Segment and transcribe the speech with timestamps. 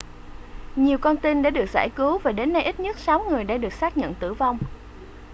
[0.75, 3.57] nhiều con tin đã được giải cứu và đến nay ít nhất sáu người đã
[3.57, 4.57] được xác nhận tử vong